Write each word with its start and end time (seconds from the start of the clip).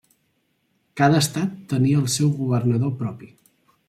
Cada 1.01 1.19
estat 1.25 1.53
tenia 1.73 1.99
el 2.05 2.09
seu 2.17 2.31
governador 2.39 2.95
propi. 3.03 3.31